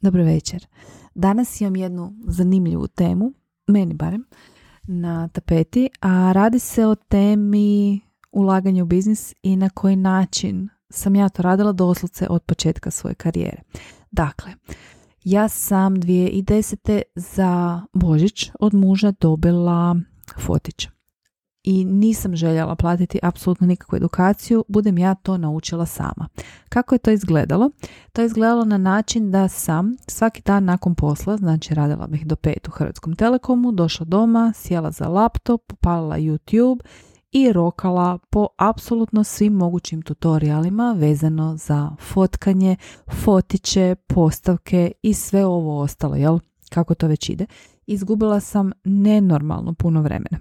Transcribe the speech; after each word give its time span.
Dobro 0.00 0.24
večer. 0.24 0.66
Danas 1.14 1.60
imam 1.60 1.76
jednu 1.76 2.14
zanimljivu 2.26 2.86
temu, 2.86 3.32
meni 3.66 3.94
barem, 3.94 4.24
na 4.82 5.28
tapeti, 5.28 5.88
a 6.00 6.32
radi 6.32 6.58
se 6.58 6.86
o 6.86 6.94
temi 6.94 8.00
ulaganja 8.32 8.82
u 8.82 8.86
biznis 8.86 9.34
i 9.42 9.56
na 9.56 9.70
koji 9.70 9.96
način 9.96 10.68
sam 10.90 11.16
ja 11.16 11.28
to 11.28 11.42
radila 11.42 11.72
doslovce 11.72 12.26
od 12.30 12.42
početka 12.42 12.90
svoje 12.90 13.14
karijere. 13.14 13.62
Dakle, 14.10 14.52
ja 15.24 15.48
sam 15.48 15.96
2010. 15.96 17.02
za 17.14 17.82
Božić 17.92 18.50
od 18.60 18.74
muža 18.74 19.12
dobila 19.20 19.96
fotić 20.38 20.88
i 21.70 21.84
nisam 21.84 22.36
željela 22.36 22.76
platiti 22.76 23.18
apsolutno 23.22 23.66
nikakvu 23.66 23.96
edukaciju, 23.96 24.64
budem 24.68 24.98
ja 24.98 25.14
to 25.14 25.38
naučila 25.38 25.86
sama. 25.86 26.28
Kako 26.68 26.94
je 26.94 26.98
to 26.98 27.10
izgledalo? 27.10 27.70
To 28.12 28.20
je 28.20 28.26
izgledalo 28.26 28.64
na 28.64 28.78
način 28.78 29.30
da 29.30 29.48
sam 29.48 29.96
svaki 30.06 30.42
dan 30.42 30.64
nakon 30.64 30.94
posla, 30.94 31.36
znači 31.36 31.74
radila 31.74 32.06
bih 32.06 32.26
do 32.26 32.36
pet 32.36 32.68
u 32.68 32.70
Hrvatskom 32.70 33.16
telekomu, 33.16 33.72
došla 33.72 34.06
doma, 34.06 34.52
sjela 34.54 34.90
za 34.90 35.08
laptop, 35.08 35.62
popalila 35.66 36.16
YouTube 36.16 36.80
i 37.32 37.52
rokala 37.52 38.18
po 38.30 38.46
apsolutno 38.56 39.24
svim 39.24 39.52
mogućim 39.52 40.02
tutorijalima 40.02 40.96
vezano 40.98 41.56
za 41.56 41.90
fotkanje, 42.00 42.76
fotiće, 43.24 43.94
postavke 44.06 44.92
i 45.02 45.14
sve 45.14 45.46
ovo 45.46 45.80
ostalo, 45.80 46.16
jel? 46.16 46.38
Kako 46.70 46.94
to 46.94 47.06
već 47.06 47.28
ide. 47.28 47.46
Izgubila 47.86 48.40
sam 48.40 48.72
nenormalno 48.84 49.74
puno 49.74 50.02
vremena 50.02 50.38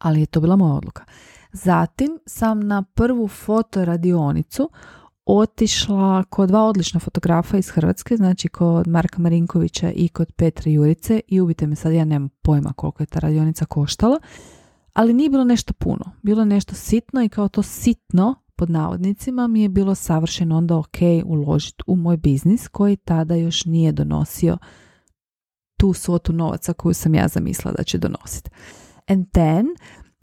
ali 0.00 0.20
je 0.20 0.26
to 0.26 0.40
bila 0.40 0.56
moja 0.56 0.74
odluka. 0.74 1.04
Zatim 1.52 2.18
sam 2.26 2.60
na 2.60 2.82
prvu 2.82 3.28
fotoradionicu 3.28 4.70
otišla 5.26 6.24
kod 6.24 6.48
dva 6.48 6.64
odlična 6.64 7.00
fotografa 7.00 7.56
iz 7.56 7.68
Hrvatske, 7.70 8.16
znači 8.16 8.48
kod 8.48 8.88
Marka 8.88 9.22
Marinkovića 9.22 9.90
i 9.94 10.08
kod 10.08 10.32
Petra 10.32 10.70
Jurice 10.70 11.20
i 11.28 11.40
ubite 11.40 11.66
me 11.66 11.76
sad, 11.76 11.92
ja 11.92 12.04
nemam 12.04 12.28
pojma 12.42 12.72
koliko 12.72 13.02
je 13.02 13.06
ta 13.06 13.18
radionica 13.18 13.64
koštala, 13.64 14.20
ali 14.92 15.12
nije 15.12 15.30
bilo 15.30 15.44
nešto 15.44 15.72
puno. 15.72 16.04
Bilo 16.22 16.42
je 16.42 16.46
nešto 16.46 16.74
sitno 16.74 17.22
i 17.22 17.28
kao 17.28 17.48
to 17.48 17.62
sitno 17.62 18.34
pod 18.56 18.70
navodnicima 18.70 19.46
mi 19.46 19.62
je 19.62 19.68
bilo 19.68 19.94
savršeno 19.94 20.56
onda 20.56 20.76
ok 20.76 20.98
uložiti 21.24 21.82
u 21.86 21.96
moj 21.96 22.16
biznis 22.16 22.68
koji 22.68 22.96
tada 22.96 23.34
još 23.34 23.64
nije 23.64 23.92
donosio 23.92 24.58
tu 25.76 25.92
svotu 25.92 26.32
novaca 26.32 26.72
koju 26.72 26.94
sam 26.94 27.14
ja 27.14 27.28
zamislila 27.28 27.72
da 27.72 27.82
će 27.82 27.98
donositi. 27.98 28.50
And 29.06 29.26
then 29.32 29.66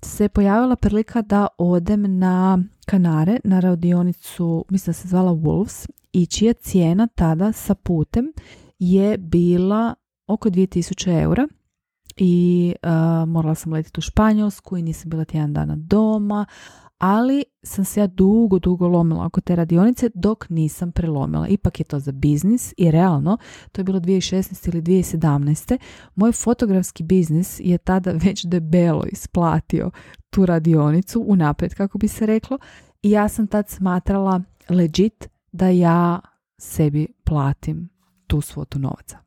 se 0.04 0.30
pojavila 0.30 0.76
prilika 0.76 1.22
da 1.22 1.48
odem 1.58 2.18
na 2.20 2.60
Kanare, 2.86 3.40
na 3.44 3.60
radionicu, 3.60 4.66
mislim 4.70 4.90
da 4.92 4.94
se 4.94 5.08
zvala 5.08 5.32
Wolves, 5.32 5.90
i 6.14 6.26
čija 6.26 6.54
cijena 6.54 7.08
tada 7.08 7.52
sa 7.52 7.76
putem 7.76 8.34
je 8.80 9.18
bila 9.18 9.96
oko 10.28 10.50
2000 10.50 11.22
eura. 11.22 11.48
I 12.18 12.76
uh, 12.84 13.30
morala 13.30 13.56
sam 13.56 13.74
letiti 13.74 14.00
u 14.00 14.02
Španjolsku 14.02 14.78
i 14.78 14.82
nisam 14.82 15.10
bila 15.10 15.26
tjedan 15.26 15.54
dana 15.54 15.76
doma, 15.76 16.46
ali 16.98 17.44
sam 17.64 17.86
se 17.86 18.00
ja 18.00 18.08
dugo, 18.08 18.60
dugo 18.60 18.88
lomila 18.88 19.26
oko 19.26 19.42
te 19.42 19.56
radionice 19.56 20.10
dok 20.14 20.50
nisam 20.50 20.92
prelomila. 20.92 21.48
Ipak 21.48 21.80
je 21.80 21.84
to 21.84 22.00
za 22.00 22.12
biznis 22.12 22.74
i 22.78 22.92
realno, 22.92 23.38
to 23.72 23.82
je 23.82 23.84
bilo 23.84 24.00
2016. 24.00 24.70
ili 24.70 24.82
2017. 24.82 25.78
Moj 26.16 26.32
fotografski 26.32 27.04
biznis 27.04 27.60
je 27.60 27.78
tada 27.78 28.12
već 28.12 28.46
debelo 28.46 29.04
isplatio 29.12 29.92
tu 30.30 30.46
radionicu 30.46 31.24
unaprijed, 31.28 31.74
kako 31.74 31.98
bi 31.98 32.08
se 32.08 32.26
reklo, 32.26 32.58
i 33.02 33.12
ja 33.12 33.30
sam 33.30 33.48
tad 33.48 33.70
smatrala 33.70 34.42
legit 34.70 35.30
da 35.52 35.70
ja 35.70 36.20
sebi 36.58 37.08
platim 37.24 37.90
tu 38.28 38.42
svotu 38.42 38.80
novaca. 38.80 39.18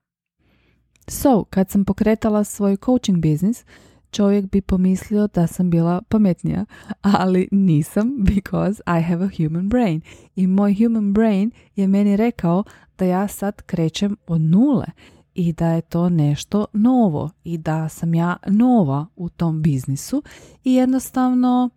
So, 1.09 1.45
kad 1.45 1.71
sam 1.71 1.85
pokretala 1.85 2.45
svoj 2.45 2.77
coaching 2.77 3.19
biznis, 3.19 3.65
čovjek 4.11 4.51
bi 4.51 4.61
pomislio 4.61 5.27
da 5.27 5.47
sam 5.47 5.71
bila 5.71 6.03
pametnija, 6.09 6.65
ali 7.01 7.49
nisam 7.51 8.17
because 8.19 8.83
I 8.87 9.03
have 9.03 9.25
a 9.25 9.31
human 9.37 9.69
brain. 9.69 10.01
I 10.37 10.47
moj 10.47 10.75
human 10.75 11.13
brain 11.13 11.51
je 11.77 11.89
meni 11.89 12.17
rekao 12.17 12.65
da 12.99 13.05
ja 13.05 13.29
sad 13.29 13.63
krećem 13.63 14.17
od 14.27 14.41
nule 14.41 14.87
i 15.35 15.53
da 15.53 15.69
je 15.69 15.81
to 15.81 16.09
nešto 16.09 16.67
novo 16.73 17.31
i 17.45 17.59
da 17.59 17.89
sam 17.89 18.15
ja 18.15 18.37
nova 18.47 19.07
u 19.17 19.29
tom 19.29 19.63
biznisu 19.63 20.23
i 20.65 20.75
jednostavno 20.75 21.71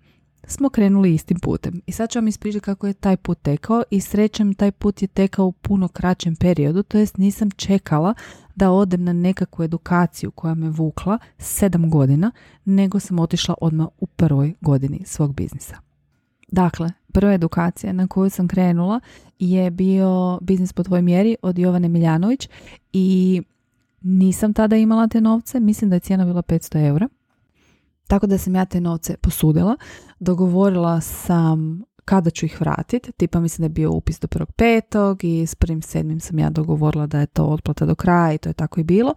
smo 0.47 0.69
krenuli 0.69 1.13
istim 1.13 1.40
putem. 1.40 1.81
I 1.86 1.91
sad 1.91 2.09
ću 2.09 2.19
vam 2.19 2.28
ispričati 2.28 2.66
kako 2.66 2.88
je 2.88 2.94
taj 2.94 3.18
put 3.18 3.41
tekao 3.41 3.84
i 3.91 4.02
srećem 4.02 4.53
taj 4.53 4.72
put 4.72 5.02
je 5.02 5.07
tekao 5.07 5.46
u 5.46 5.52
puno 5.52 5.88
kraćem 5.88 6.36
periodu, 6.36 6.84
to 6.84 6.97
jest 6.97 7.18
nisam 7.18 7.52
čekala 7.52 8.13
da 8.56 8.72
odem 8.72 9.03
na 9.03 9.14
nekakvu 9.14 9.64
edukaciju 9.64 10.31
koja 10.31 10.53
me 10.53 10.69
vukla 10.69 11.18
sedam 11.38 11.90
godina, 11.90 12.31
nego 12.66 13.00
sam 13.00 13.19
otišla 13.19 13.56
odmah 13.62 13.88
u 14.00 14.06
prvoj 14.08 14.53
godini 14.62 15.02
svog 15.06 15.36
biznisa. 15.36 15.78
Dakle, 16.47 16.92
prva 17.13 17.34
edukacija 17.34 17.94
na 17.94 18.08
koju 18.08 18.30
sam 18.30 18.47
krenula 18.47 19.00
je 19.40 19.72
bio 19.72 20.40
biznis 20.42 20.74
po 20.74 20.84
tvojoj 20.84 21.02
mjeri 21.02 21.36
od 21.42 21.59
Jovane 21.59 21.90
Miljanović 21.90 22.50
i 22.94 23.42
nisam 24.02 24.53
tada 24.53 24.75
imala 24.75 25.08
te 25.08 25.22
novce, 25.22 25.59
mislim 25.59 25.90
da 25.90 25.96
je 25.96 26.00
cijena 26.00 26.25
bila 26.25 26.42
500 26.42 26.88
eura. 26.88 27.08
Tako 28.08 28.28
da 28.28 28.38
sam 28.38 28.56
ja 28.56 28.66
te 28.66 28.81
novce 28.81 29.18
posudila, 29.18 29.78
dogovorila 30.19 31.02
sam 31.02 31.84
kada 32.06 32.30
ću 32.30 32.46
ih 32.46 32.62
vratiti, 32.62 33.12
tipa 33.12 33.40
mislim 33.40 33.62
da 33.62 33.66
je 33.66 33.69
bio 33.69 33.91
upis 33.91 34.19
do 34.19 34.28
prvog 34.28 34.52
petog 34.52 35.24
i 35.24 35.46
s 35.46 35.56
prvim 35.56 35.81
sedmim 35.81 36.19
sam 36.19 36.40
ja 36.40 36.50
dogovorila 36.50 37.08
da 37.08 37.19
je 37.19 37.25
to 37.25 37.46
otplata 37.46 37.86
do 37.86 37.96
kraja 37.96 38.34
i 38.34 38.38
to 38.38 38.50
je 38.50 38.53
tako 38.53 38.80
i 38.80 38.84
bilo, 38.84 39.14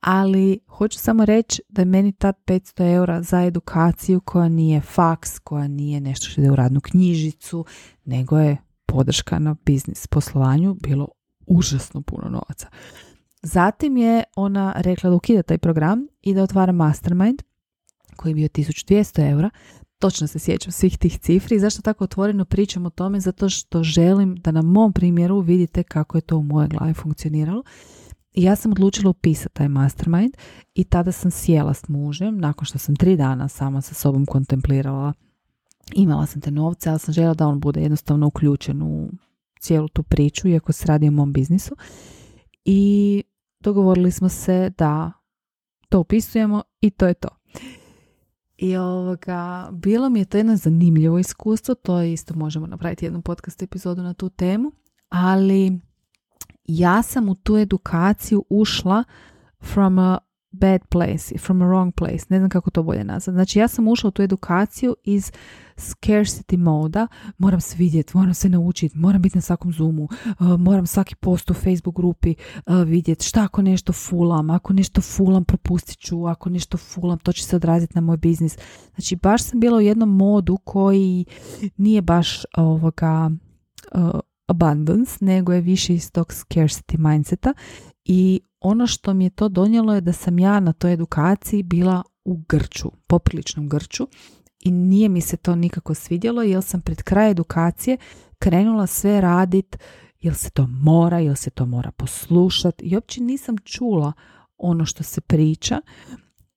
ali 0.00 0.58
hoću 0.68 0.98
samo 0.98 1.24
reći 1.24 1.62
da 1.68 1.82
je 1.82 1.86
meni 1.86 2.12
ta 2.12 2.32
500 2.32 2.94
eura 2.94 3.22
za 3.22 3.42
edukaciju 3.42 4.20
koja 4.20 4.48
nije 4.48 4.80
faks, 4.80 5.38
koja 5.38 5.68
nije 5.68 6.00
nešto 6.00 6.26
što 6.26 6.40
ide 6.40 6.50
u 6.50 6.56
radnu 6.56 6.80
knjižicu, 6.80 7.64
nego 8.04 8.38
je 8.38 8.56
podrška 8.86 9.38
na 9.38 9.56
biznis 9.64 10.06
poslovanju 10.06 10.74
bilo 10.74 11.08
užasno 11.46 12.02
puno 12.02 12.28
novaca. 12.28 12.68
Zatim 13.42 13.96
je 13.96 14.24
ona 14.36 14.74
rekla 14.76 15.10
da 15.10 15.16
ukida 15.16 15.42
taj 15.42 15.58
program 15.58 16.06
i 16.22 16.34
da 16.34 16.42
otvara 16.42 16.72
mastermind 16.72 17.42
koji 18.16 18.30
je 18.30 18.34
bio 18.34 18.48
1200 18.48 19.30
eura. 19.30 19.50
Točno 19.98 20.26
se 20.26 20.38
sjećam 20.38 20.72
svih 20.72 20.98
tih 20.98 21.18
cifri. 21.18 21.58
Zašto 21.58 21.82
tako 21.82 22.04
otvoreno 22.04 22.44
pričam 22.44 22.86
o 22.86 22.90
tome? 22.90 23.20
Zato 23.20 23.48
što 23.48 23.82
želim 23.82 24.36
da 24.36 24.50
na 24.50 24.62
mom 24.62 24.92
primjeru 24.92 25.40
vidite 25.40 25.82
kako 25.82 26.18
je 26.18 26.22
to 26.22 26.36
u 26.36 26.42
mojoj 26.42 26.68
glavi 26.68 26.94
funkcioniralo. 26.94 27.62
I 28.34 28.42
ja 28.42 28.56
sam 28.56 28.72
odlučila 28.72 29.10
upisati 29.10 29.54
taj 29.54 29.68
mastermind 29.68 30.36
i 30.74 30.84
tada 30.84 31.12
sam 31.12 31.30
sjela 31.30 31.74
s 31.74 31.88
mužem, 31.88 32.38
nakon 32.38 32.64
što 32.64 32.78
sam 32.78 32.96
tri 32.96 33.16
dana 33.16 33.48
sama 33.48 33.80
sa 33.80 33.94
sobom 33.94 34.26
kontemplirala. 34.26 35.12
Imala 35.94 36.26
sam 36.26 36.40
te 36.40 36.50
novce, 36.50 36.90
ali 36.90 36.98
sam 36.98 37.14
željela 37.14 37.34
da 37.34 37.46
on 37.46 37.60
bude 37.60 37.82
jednostavno 37.82 38.26
uključen 38.26 38.82
u 38.82 39.10
cijelu 39.60 39.88
tu 39.88 40.02
priču, 40.02 40.48
iako 40.48 40.72
se 40.72 40.86
radi 40.86 41.08
o 41.08 41.10
mom 41.10 41.32
biznisu. 41.32 41.76
I 42.64 43.22
dogovorili 43.60 44.10
smo 44.10 44.28
se 44.28 44.70
da 44.78 45.12
to 45.88 46.00
upisujemo 46.00 46.62
i 46.80 46.90
to 46.90 47.06
je 47.06 47.14
to. 47.14 47.28
I 48.58 48.76
ovoga, 48.76 49.68
bilo 49.72 50.08
mi 50.08 50.18
je 50.18 50.24
to 50.24 50.36
jedno 50.36 50.56
zanimljivo 50.56 51.18
iskustvo, 51.18 51.74
to 51.74 52.02
isto 52.02 52.34
možemo 52.34 52.66
napraviti 52.66 53.06
jednu 53.06 53.22
podcast 53.22 53.62
epizodu 53.62 54.02
na 54.02 54.14
tu 54.14 54.28
temu, 54.28 54.72
ali 55.08 55.80
ja 56.64 57.02
sam 57.02 57.28
u 57.28 57.34
tu 57.34 57.56
edukaciju 57.56 58.44
ušla 58.48 59.04
from 59.60 59.98
a 59.98 60.18
bad 60.60 60.80
place, 60.88 61.38
from 61.38 61.62
a 61.62 61.64
wrong 61.64 61.92
place, 61.92 62.26
ne 62.28 62.38
znam 62.38 62.50
kako 62.50 62.70
to 62.70 62.82
bolje 62.82 63.04
nazvati. 63.04 63.34
Znači 63.34 63.58
ja 63.58 63.68
sam 63.68 63.88
ušla 63.88 64.08
u 64.08 64.10
tu 64.10 64.22
edukaciju 64.22 64.96
iz 65.04 65.32
scarcity 65.76 66.56
moda, 66.56 67.06
moram 67.38 67.60
se 67.60 67.76
vidjeti, 67.78 68.16
moram 68.16 68.34
se 68.34 68.48
naučiti, 68.48 68.98
moram 68.98 69.22
biti 69.22 69.36
na 69.36 69.42
svakom 69.42 69.72
zoomu, 69.72 70.02
uh, 70.02 70.60
moram 70.60 70.86
svaki 70.86 71.14
post 71.14 71.50
u 71.50 71.54
Facebook 71.54 71.96
grupi 71.96 72.34
uh, 72.66 72.82
vidjeti 72.82 73.24
šta 73.24 73.44
ako 73.44 73.62
nešto 73.62 73.92
fulam, 73.92 74.50
ako 74.50 74.72
nešto 74.72 75.00
fulam 75.00 75.44
propustit 75.44 75.98
ću, 75.98 76.26
ako 76.26 76.50
nešto 76.50 76.76
fulam 76.76 77.18
to 77.18 77.32
će 77.32 77.44
se 77.44 77.56
odraziti 77.56 77.94
na 77.94 78.00
moj 78.00 78.16
biznis. 78.16 78.58
Znači 78.94 79.16
baš 79.16 79.42
sam 79.42 79.60
bila 79.60 79.76
u 79.76 79.80
jednom 79.80 80.16
modu 80.16 80.56
koji 80.64 81.24
nije 81.76 82.02
baš 82.02 82.42
ovoga 82.56 83.30
uh, 83.94 84.20
abundance, 84.46 85.16
nego 85.20 85.52
je 85.52 85.60
više 85.60 85.94
iz 85.94 86.12
tog 86.12 86.26
scarcity 86.26 86.98
mindseta 86.98 87.54
i 88.08 88.40
ono 88.60 88.86
što 88.86 89.14
mi 89.14 89.24
je 89.24 89.30
to 89.30 89.48
donijelo 89.48 89.94
je 89.94 90.00
da 90.00 90.12
sam 90.12 90.38
ja 90.38 90.60
na 90.60 90.72
toj 90.72 90.92
edukaciji 90.92 91.62
bila 91.62 92.02
u 92.24 92.36
grču, 92.48 92.90
popriličnom 93.06 93.68
grču. 93.68 94.08
I 94.60 94.70
nije 94.70 95.08
mi 95.08 95.20
se 95.20 95.36
to 95.36 95.54
nikako 95.54 95.94
svidjelo 95.94 96.42
jer 96.42 96.62
sam 96.62 96.80
pred 96.80 97.02
kraj 97.02 97.30
edukacije 97.30 97.96
krenula 98.38 98.86
sve 98.86 99.20
radit 99.20 99.76
jel 100.20 100.34
se 100.34 100.50
to 100.50 100.66
mora, 100.66 101.18
jel 101.18 101.34
se 101.34 101.50
to 101.50 101.66
mora 101.66 101.90
poslušati 101.90 102.84
i 102.84 102.94
uopće 102.94 103.22
nisam 103.22 103.58
čula 103.58 104.12
ono 104.56 104.84
što 104.84 105.02
se 105.02 105.20
priča. 105.20 105.80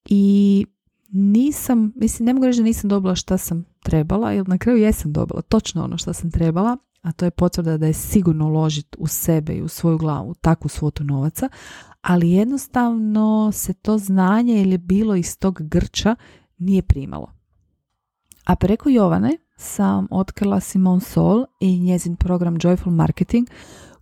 I 0.05 0.65
nisam, 1.09 1.93
mislim 1.95 2.25
ne 2.25 2.33
mogu 2.33 2.45
reći 2.45 2.59
da 2.59 2.63
nisam 2.63 2.89
dobila 2.89 3.15
šta 3.15 3.37
sam 3.37 3.65
trebala, 3.83 4.31
jer 4.31 4.47
na 4.47 4.57
kraju 4.57 4.77
jesam 4.77 5.13
dobila 5.13 5.41
točno 5.41 5.83
ono 5.83 5.97
što 5.97 6.13
sam 6.13 6.31
trebala, 6.31 6.77
a 7.01 7.11
to 7.11 7.25
je 7.25 7.31
potvrda 7.31 7.77
da 7.77 7.87
je 7.87 7.93
sigurno 7.93 8.47
uložiti 8.47 8.97
u 8.99 9.07
sebe 9.07 9.53
i 9.53 9.61
u 9.61 9.67
svoju 9.67 9.97
glavu 9.97 10.33
takvu 10.33 10.69
svotu 10.69 11.03
novaca, 11.03 11.49
ali 12.01 12.31
jednostavno 12.31 13.51
se 13.51 13.73
to 13.73 13.97
znanje 13.97 14.61
ili 14.61 14.77
bilo 14.77 15.15
iz 15.15 15.37
tog 15.37 15.61
grča 15.61 16.15
nije 16.57 16.81
primalo. 16.81 17.31
A 18.45 18.55
preko 18.55 18.89
Jovane 18.89 19.37
sam 19.57 20.07
otkrila 20.11 20.59
Simon 20.59 20.99
Sol 20.99 21.45
i 21.59 21.79
njezin 21.79 22.15
program 22.15 22.55
Joyful 22.55 22.89
Marketing 22.89 23.47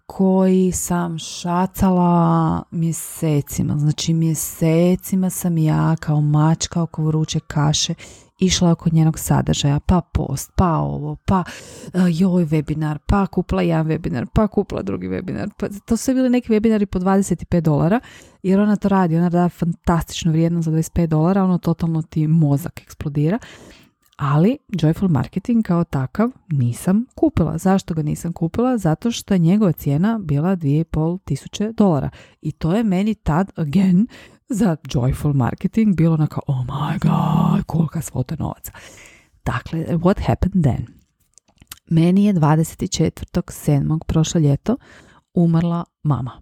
koji 0.05 0.71
sam 0.71 1.17
šacala 1.17 2.63
mjesecima. 2.71 3.77
Znači 3.77 4.13
mjesecima 4.13 5.29
sam 5.29 5.57
ja 5.57 5.95
kao 5.95 6.21
mačka 6.21 6.81
oko 6.81 7.03
vruće 7.03 7.39
kaše 7.39 7.93
išla 8.39 8.71
oko 8.71 8.89
njenog 8.91 9.19
sadržaja, 9.19 9.79
pa 9.79 10.01
post, 10.01 10.51
pa 10.55 10.77
ovo, 10.77 11.15
pa 11.15 11.43
uh, 11.93 12.01
joj 12.09 12.45
webinar, 12.45 12.97
pa 13.05 13.27
kupla 13.27 13.61
jedan 13.61 13.87
webinar, 13.87 14.25
pa 14.33 14.47
kupla 14.47 14.81
drugi 14.81 15.07
webinar. 15.07 15.49
Pa, 15.57 15.67
to 15.85 15.97
su 15.97 16.13
bili 16.13 16.29
neki 16.29 16.51
webinari 16.51 16.85
po 16.85 16.99
25 16.99 17.61
dolara, 17.61 17.99
jer 18.43 18.59
ona 18.59 18.75
to 18.75 18.89
radi, 18.89 19.17
ona 19.17 19.29
da 19.29 19.49
fantastično 19.49 20.31
vrijedno 20.31 20.61
za 20.61 20.71
25 20.71 21.07
dolara, 21.07 21.43
ono 21.43 21.57
totalno 21.57 22.01
ti 22.01 22.27
mozak 22.27 22.81
eksplodira 22.81 23.39
ali 24.19 24.57
Joyful 24.69 25.09
Marketing 25.09 25.65
kao 25.65 25.83
takav 25.83 26.31
nisam 26.47 27.05
kupila. 27.15 27.57
Zašto 27.57 27.93
ga 27.93 28.01
nisam 28.01 28.33
kupila? 28.33 28.77
Zato 28.77 29.11
što 29.11 29.33
je 29.33 29.37
njegova 29.37 29.71
cijena 29.71 30.19
bila 30.23 30.55
2,5 30.55 31.19
tisuće 31.25 31.71
dolara. 31.71 32.09
I 32.41 32.51
to 32.51 32.75
je 32.75 32.83
meni 32.83 33.15
tad, 33.15 33.51
again, 33.55 34.07
za 34.49 34.77
Joyful 34.93 35.33
Marketing 35.33 35.95
bilo 35.95 36.13
onako, 36.13 36.41
oh 36.47 36.65
my 36.65 36.99
god, 36.99 37.63
kolika 37.65 38.01
svota 38.01 38.35
novaca. 38.39 38.71
Dakle, 39.45 39.85
what 39.97 40.19
happened 40.19 40.63
then? 40.63 40.85
Meni 41.89 42.25
je 42.25 42.33
24.7. 42.33 43.99
prošlo 44.07 44.41
ljeto 44.41 44.77
umrla 45.33 45.85
mama. 46.03 46.41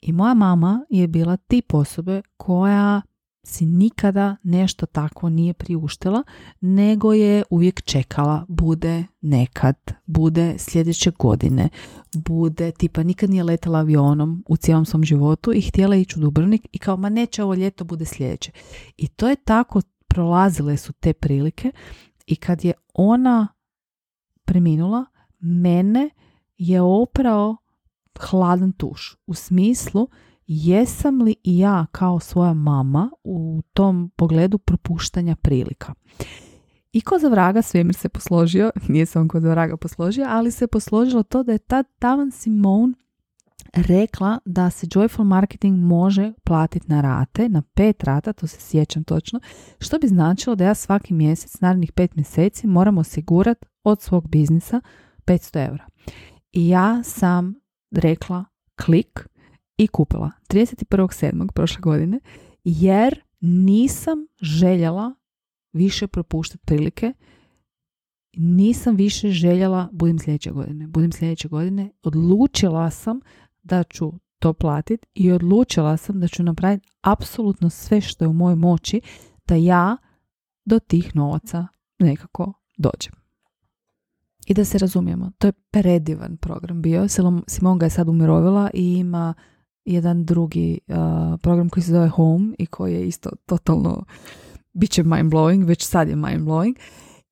I 0.00 0.12
moja 0.12 0.34
mama 0.34 0.84
je 0.90 1.08
bila 1.08 1.36
tip 1.36 1.74
osobe 1.74 2.22
koja 2.36 3.02
si 3.42 3.66
nikada 3.66 4.36
nešto 4.42 4.86
tako 4.86 5.28
nije 5.28 5.54
priuštila, 5.54 6.22
nego 6.60 7.12
je 7.12 7.42
uvijek 7.50 7.82
čekala, 7.82 8.44
bude 8.48 9.04
nekad, 9.20 9.76
bude 10.06 10.54
sljedeće 10.58 11.10
godine, 11.18 11.68
bude, 12.14 12.70
tipa 12.70 13.02
nikad 13.02 13.30
nije 13.30 13.44
letala 13.44 13.78
avionom 13.78 14.44
u 14.48 14.56
cijelom 14.56 14.84
svom 14.84 15.04
životu 15.04 15.52
i 15.54 15.60
htjela 15.60 15.96
ići 15.96 16.18
u 16.18 16.22
Dubrovnik 16.22 16.66
i 16.72 16.78
kao, 16.78 16.96
ma 16.96 17.08
neće 17.08 17.42
ovo 17.42 17.54
ljeto, 17.54 17.84
bude 17.84 18.04
sljedeće. 18.04 18.52
I 18.96 19.08
to 19.08 19.28
je 19.28 19.36
tako, 19.36 19.80
prolazile 20.08 20.76
su 20.76 20.92
te 20.92 21.12
prilike 21.12 21.72
i 22.26 22.36
kad 22.36 22.64
je 22.64 22.72
ona 22.94 23.48
preminula, 24.44 25.04
mene 25.40 26.10
je 26.58 26.80
oprao 26.80 27.56
hladan 28.18 28.72
tuš. 28.72 29.16
U 29.26 29.34
smislu, 29.34 30.08
jesam 30.48 31.22
li 31.22 31.34
i 31.44 31.58
ja 31.58 31.86
kao 31.92 32.20
svoja 32.20 32.54
mama 32.54 33.10
u 33.24 33.62
tom 33.72 34.10
pogledu 34.16 34.58
propuštanja 34.58 35.36
prilika. 35.36 35.94
I 36.92 37.00
ko 37.00 37.18
za 37.18 37.28
vraga 37.28 37.62
svemir 37.62 37.94
se 37.94 38.08
posložio, 38.08 38.70
nije 38.88 39.06
se 39.06 39.18
on 39.18 39.28
ko 39.28 39.40
za 39.40 39.50
vraga 39.50 39.76
posložio, 39.76 40.26
ali 40.28 40.50
se 40.50 40.66
posložilo 40.66 41.22
to 41.22 41.42
da 41.42 41.52
je 41.52 41.58
ta 41.58 41.82
Tavan 41.82 42.30
Simone 42.30 42.94
rekla 43.74 44.38
da 44.44 44.70
se 44.70 44.86
Joyful 44.86 45.24
Marketing 45.24 45.78
može 45.78 46.32
platiti 46.44 46.88
na 46.88 47.00
rate, 47.00 47.48
na 47.48 47.62
pet 47.74 48.04
rata, 48.04 48.32
to 48.32 48.46
se 48.46 48.60
sjećam 48.60 49.04
točno, 49.04 49.40
što 49.78 49.98
bi 49.98 50.08
značilo 50.08 50.56
da 50.56 50.64
ja 50.64 50.74
svaki 50.74 51.14
mjesec, 51.14 51.60
narednih 51.60 51.92
pet 51.92 52.16
mjeseci, 52.16 52.66
moram 52.66 52.98
osigurati 52.98 53.66
od 53.84 54.02
svog 54.02 54.28
biznisa 54.28 54.80
500 55.24 55.66
eura. 55.68 55.86
I 56.52 56.68
ja 56.68 57.02
sam 57.02 57.54
rekla 57.90 58.44
klik, 58.84 59.28
i 59.78 59.86
kupila 59.86 60.30
31.7. 60.48 61.52
prošle 61.52 61.80
godine 61.80 62.20
jer 62.64 63.22
nisam 63.40 64.26
željela 64.40 65.14
više 65.72 66.06
propuštati 66.06 66.64
prilike 66.66 67.12
nisam 68.36 68.96
više 68.96 69.30
željela 69.30 69.88
budem 69.92 70.18
sljedeće 70.18 70.50
godine. 70.50 70.86
Budem 70.86 71.12
sljedeće 71.12 71.48
godine. 71.48 71.90
Odlučila 72.02 72.90
sam 72.90 73.20
da 73.62 73.82
ću 73.82 74.12
to 74.38 74.52
platiti 74.52 75.06
i 75.14 75.32
odlučila 75.32 75.96
sam 75.96 76.20
da 76.20 76.28
ću 76.28 76.42
napraviti 76.42 76.88
apsolutno 77.00 77.70
sve 77.70 78.00
što 78.00 78.24
je 78.24 78.28
u 78.28 78.32
mojoj 78.32 78.56
moći 78.56 79.00
da 79.46 79.54
ja 79.54 79.96
do 80.64 80.78
tih 80.78 81.16
novaca 81.16 81.66
nekako 81.98 82.52
dođem. 82.76 83.12
I 84.46 84.54
da 84.54 84.64
se 84.64 84.78
razumijemo, 84.78 85.32
to 85.38 85.46
je 85.46 85.52
predivan 85.52 86.36
program 86.36 86.82
bio. 86.82 87.06
Simon 87.46 87.78
ga 87.78 87.86
je 87.86 87.90
sad 87.90 88.08
umirovila 88.08 88.70
i 88.74 88.92
ima 88.92 89.34
jedan 89.92 90.24
drugi 90.24 90.78
uh, 90.88 90.96
program 91.40 91.68
koji 91.68 91.84
se 91.84 91.92
zove 91.92 92.08
Home 92.08 92.54
i 92.58 92.66
koji 92.66 92.94
je 92.94 93.06
isto 93.06 93.30
totalno 93.46 94.04
bit 94.72 94.90
će 94.90 95.02
mind 95.02 95.32
blowing, 95.32 95.64
već 95.64 95.86
sad 95.86 96.08
je 96.08 96.16
mind 96.16 96.46
blowing. 96.46 96.74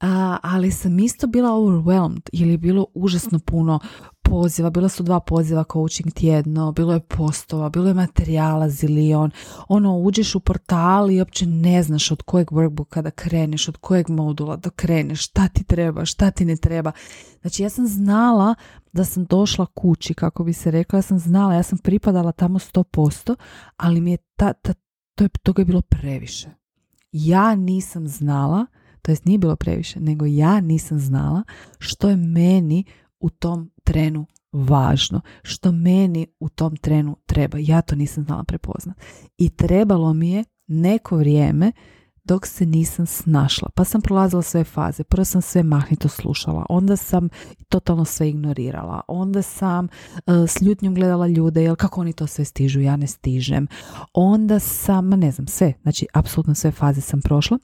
Uh, 0.01 0.09
ali 0.43 0.71
sam 0.71 0.99
isto 0.99 1.27
bila 1.27 1.51
overwhelmed 1.51 2.29
jer 2.33 2.49
je 2.49 2.59
bilo 2.59 2.87
užasno 2.95 3.39
puno 3.39 3.79
poziva, 4.23 4.71
bila 4.71 4.89
su 4.89 5.03
dva 5.03 5.21
poziva 5.21 5.65
coaching 5.73 6.13
tjedno, 6.13 6.73
bilo 6.73 6.93
je 6.93 7.01
postova, 7.01 7.69
bilo 7.69 7.89
je 7.89 7.95
materijala 7.95 8.69
zilion, 8.69 9.31
ono 9.69 9.99
uđeš 9.99 10.35
u 10.35 10.41
portal 10.41 11.11
i 11.11 11.19
uopće 11.19 11.47
ne 11.47 11.83
znaš 11.83 12.11
od 12.11 12.23
kojeg 12.23 12.51
workbooka 12.51 13.03
da 13.03 13.11
kreneš, 13.11 13.69
od 13.69 13.77
kojeg 13.77 14.11
modula 14.11 14.57
da 14.57 14.71
kreneš, 14.71 15.25
šta 15.25 15.49
ti 15.49 15.65
treba, 15.65 16.05
šta 16.05 16.31
ti 16.31 16.45
ne 16.45 16.57
treba. 16.57 16.93
Znači 17.41 17.63
ja 17.63 17.71
sam 17.71 17.87
znala 17.87 18.55
da 18.93 19.05
sam 19.05 19.25
došla 19.25 19.67
kući, 19.67 20.15
kako 20.15 20.45
bi 20.45 20.53
se 20.53 20.71
rekla, 20.71 20.99
ja 20.99 21.03
sam 21.03 21.19
znala, 21.19 21.55
ja 21.55 21.63
sam 21.63 21.79
pripadala 21.79 22.33
tamo 22.33 22.59
100%, 22.59 23.37
ali 23.77 24.01
mi 24.01 24.11
je 24.11 24.17
ta, 24.37 24.53
ta, 24.53 24.75
to 25.15 25.25
je, 25.25 25.29
toga 25.43 25.63
je 25.63 25.67
bilo 25.67 25.81
previše. 25.81 26.49
Ja 27.13 27.55
nisam 27.55 28.09
znala, 28.09 28.67
to 29.07 29.13
jest 29.13 29.25
nije 29.25 29.39
bilo 29.39 29.57
previše, 29.57 30.01
nego 30.01 30.27
ja 30.27 30.61
nisam 30.61 30.99
znala 30.99 31.43
što 31.79 32.09
je 32.09 32.17
meni 32.17 32.85
u 33.21 33.31
tom 33.31 33.71
trenu 33.85 34.27
važno, 34.53 35.21
što 35.43 35.73
meni 35.73 36.27
u 36.41 36.49
tom 36.49 36.77
trenu 36.77 37.17
treba. 37.27 37.59
Ja 37.61 37.83
to 37.83 37.95
nisam 37.95 38.25
znala 38.25 38.45
prepoznat. 38.45 38.97
I 39.39 39.51
trebalo 39.51 40.13
mi 40.13 40.31
je 40.31 40.45
neko 40.67 41.17
vrijeme 41.17 41.73
dok 42.25 42.47
se 42.47 42.67
nisam 42.67 43.07
snašla. 43.07 43.69
Pa 43.75 43.85
sam 43.85 44.01
prolazila 44.01 44.43
sve 44.43 44.65
faze. 44.65 45.05
Prvo 45.05 45.25
sam 45.25 45.43
sve 45.43 45.63
mahnito 45.63 46.09
slušala, 46.09 46.67
onda 46.69 46.97
sam 46.97 47.29
totalno 47.69 48.05
sve 48.05 48.29
ignorirala, 48.29 49.01
onda 49.09 49.43
sam 49.43 49.85
uh, 50.15 50.23
s 50.49 50.63
ljutnjom 50.63 50.95
gledala 50.95 51.27
ljude, 51.27 51.63
jel 51.63 51.77
kako 51.77 52.01
oni 52.01 52.13
to 52.13 52.27
sve 52.27 52.45
stižu, 52.45 52.81
ja 52.81 52.97
ne 52.97 53.07
stižem. 53.07 53.67
Onda 54.13 54.59
sam, 54.59 55.09
ne 55.09 55.31
znam, 55.31 55.47
sve, 55.47 55.73
znači 55.83 56.07
apsolutno 56.15 56.55
sve 56.55 56.71
faze 56.71 57.01
sam 57.01 57.21
prošla. 57.21 57.59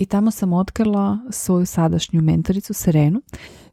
I 0.00 0.06
tamo 0.06 0.30
sam 0.30 0.52
otkrila 0.52 1.18
svoju 1.30 1.66
sadašnju 1.66 2.22
mentoricu 2.22 2.74
Serenu 2.74 3.22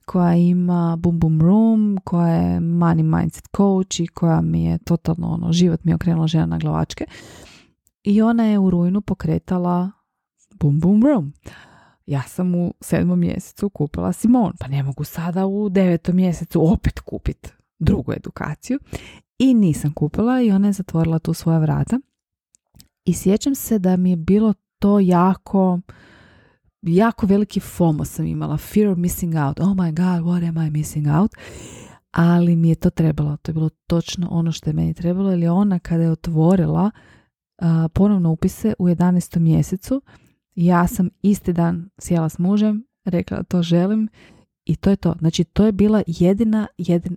koja 0.06 0.36
ima 0.36 0.96
Boom 0.96 1.20
Boom 1.20 1.42
Room, 1.42 2.00
koja 2.04 2.28
je 2.28 2.60
Money 2.60 3.18
Mindset 3.18 3.48
Coach 3.58 4.00
i 4.00 4.08
koja 4.08 4.42
mi 4.42 4.64
je 4.64 4.78
totalno 4.78 5.28
ono, 5.28 5.54
život 5.54 5.84
mi 5.84 5.92
je 5.92 5.96
okrenula 5.96 6.28
žena 6.28 6.46
na 6.46 6.58
glavačke. 6.58 7.06
I 8.04 8.22
ona 8.22 8.46
je 8.46 8.60
u 8.60 8.70
rujnu 8.70 9.02
pokretala 9.02 9.92
Boom 10.60 10.80
Boom 10.80 11.04
Room. 11.04 11.34
Ja 12.06 12.22
sam 12.22 12.56
u 12.56 12.74
sedmom 12.82 13.20
mjesecu 13.20 13.70
kupila 13.70 14.14
Simon, 14.14 14.54
pa 14.60 14.68
ne 14.68 14.84
mogu 14.84 15.04
sada 15.04 15.46
u 15.46 15.70
devetom 15.70 16.16
mjesecu 16.16 16.74
opet 16.74 17.00
kupiti 17.00 17.50
drugu 17.80 18.14
edukaciju. 18.14 18.80
I 19.40 19.54
nisam 19.54 19.94
kupila 19.94 20.42
i 20.42 20.52
ona 20.52 20.68
je 20.68 20.74
zatvorila 20.74 21.20
tu 21.20 21.34
svoja 21.34 21.60
vrata. 21.60 22.00
I 23.06 23.14
sjećam 23.14 23.56
se 23.56 23.80
da 23.80 23.98
mi 23.98 24.10
je 24.10 24.16
bilo 24.16 24.54
to 24.80 25.00
jako 25.00 25.80
jako 26.82 27.26
veliki 27.26 27.60
FOMO 27.60 28.06
sam 28.06 28.26
imala, 28.26 28.58
fear 28.58 28.88
of 28.88 28.98
missing 28.98 29.36
out, 29.36 29.60
oh 29.60 29.76
my 29.76 29.92
god, 29.92 30.26
what 30.26 30.50
am 30.50 30.68
I 30.68 30.70
missing 30.70 31.08
out? 31.08 31.32
Ali 32.12 32.56
mi 32.56 32.70
je 32.70 32.76
to 32.76 32.90
trebalo, 32.90 33.38
to 33.38 33.50
je 33.50 33.54
bilo 33.54 33.70
točno 33.88 34.28
ono 34.32 34.52
što 34.52 34.70
je 34.70 34.74
meni 34.74 34.94
trebalo, 34.94 35.30
jer 35.30 35.40
je 35.40 35.52
ona 35.52 35.80
kada 35.80 36.04
je 36.04 36.12
otvorila 36.12 36.92
uh, 37.62 37.68
ponovno 37.94 38.32
upise 38.32 38.74
u 38.80 38.88
11. 38.88 39.40
mjesecu, 39.40 40.02
ja 40.56 40.88
sam 40.88 41.10
isti 41.22 41.54
dan 41.54 41.90
sjela 41.98 42.30
s 42.30 42.40
mužem, 42.40 42.84
rekla 43.06 43.44
to 43.44 43.62
želim 43.62 44.10
i 44.66 44.76
to 44.76 44.90
je 44.90 44.96
to. 44.96 45.16
Znači 45.20 45.44
to 45.44 45.66
je 45.66 45.72
bila 45.72 46.04
jedina, 46.08 46.68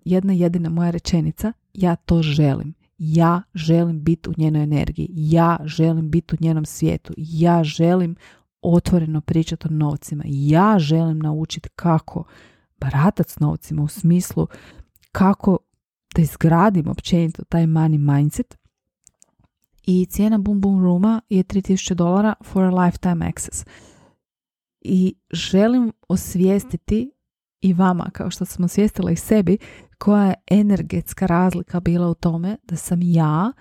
jedna 0.05 0.33
jedina 0.33 0.69
moja 0.69 0.91
rečenica, 0.91 1.53
ja 1.75 1.97
to 1.97 2.23
želim. 2.23 2.75
Ja 2.99 3.43
želim 3.55 4.03
biti 4.03 4.31
u 4.31 4.33
njenoj 4.37 4.63
energiji. 4.63 5.09
Ja 5.13 5.59
želim 5.65 6.11
biti 6.11 6.35
u 6.35 6.39
njenom 6.41 6.65
svijetu. 6.65 7.15
Ja 7.17 7.65
želim 7.65 8.17
otvoreno 8.63 9.21
pričati 9.21 9.69
o 9.69 9.71
novcima. 9.71 10.25
Ja 10.27 10.79
želim 10.79 11.19
naučiti 11.19 11.69
kako 11.69 12.25
baratati 12.81 13.33
s 13.33 13.39
novcima 13.39 13.83
u 13.83 13.89
smislu 13.89 14.47
kako 15.13 15.59
da 16.15 16.23
izgradim 16.23 16.89
općenito 16.89 17.45
taj 17.45 17.63
money 17.63 18.15
mindset. 18.15 18.59
I 19.87 20.07
cijena 20.07 20.39
Boom 20.39 20.61
Boom 20.61 20.83
Rooma 20.83 21.21
je 21.29 21.45
3000 21.45 21.95
dolara 21.95 22.35
for 22.45 22.65
a 22.65 22.71
lifetime 22.71 23.29
access. 23.29 23.65
I 24.81 25.15
želim 25.31 25.93
osvijestiti 26.09 27.11
i 27.61 27.73
vama, 27.73 28.11
kao 28.13 28.31
što 28.31 28.45
sam 28.45 28.65
osvijestila 28.65 29.11
i 29.11 29.17
sebi, 29.17 29.59
koja 29.99 30.27
je 30.27 30.35
energetska 30.47 31.27
razlika 31.27 31.81
bila 31.81 32.09
u 32.09 32.15
tome 32.15 32.57
da 32.63 32.77
sam 32.77 32.99
ja, 33.03 33.53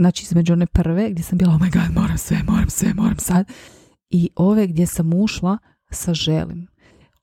znači 0.00 0.22
između 0.22 0.52
one 0.52 0.66
prve 0.66 1.10
gdje 1.10 1.22
sam 1.22 1.38
bila 1.38 1.54
oh 1.54 1.60
my 1.60 1.72
god, 1.72 2.02
moram 2.02 2.18
sve, 2.18 2.42
moram 2.46 2.70
sve, 2.70 2.94
moram 2.94 3.18
sad, 3.18 3.46
i 4.10 4.30
ove 4.36 4.66
gdje 4.66 4.86
sam 4.86 5.12
ušla 5.14 5.58
sa 5.90 6.14
želim. 6.14 6.66